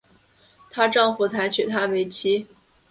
[0.71, 2.47] 她丈夫才娶她为妻